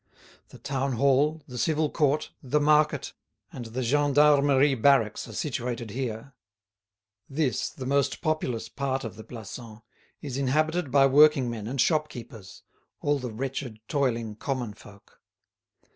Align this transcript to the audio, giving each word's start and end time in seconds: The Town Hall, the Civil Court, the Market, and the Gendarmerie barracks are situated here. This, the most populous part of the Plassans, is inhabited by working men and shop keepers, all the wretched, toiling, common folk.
The 0.49 0.57
Town 0.57 0.93
Hall, 0.93 1.43
the 1.47 1.59
Civil 1.59 1.91
Court, 1.91 2.31
the 2.41 2.59
Market, 2.59 3.13
and 3.53 3.65
the 3.65 3.83
Gendarmerie 3.83 4.73
barracks 4.73 5.27
are 5.27 5.31
situated 5.31 5.91
here. 5.91 6.33
This, 7.29 7.69
the 7.69 7.85
most 7.85 8.19
populous 8.19 8.67
part 8.67 9.03
of 9.03 9.15
the 9.15 9.23
Plassans, 9.23 9.83
is 10.19 10.37
inhabited 10.39 10.89
by 10.89 11.05
working 11.05 11.51
men 11.51 11.67
and 11.67 11.79
shop 11.79 12.09
keepers, 12.09 12.63
all 13.01 13.19
the 13.19 13.29
wretched, 13.29 13.79
toiling, 13.87 14.35
common 14.37 14.73
folk. 14.73 15.21